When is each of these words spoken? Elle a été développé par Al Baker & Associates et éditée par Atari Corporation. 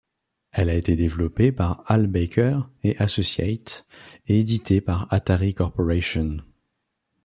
Elle 0.51 0.69
a 0.69 0.73
été 0.73 0.95
développé 0.95 1.51
par 1.51 1.83
Al 1.85 2.07
Baker 2.07 2.57
& 2.81 2.97
Associates 2.97 3.85
et 4.25 4.39
éditée 4.39 4.81
par 4.81 5.05
Atari 5.13 5.53
Corporation. 5.53 6.37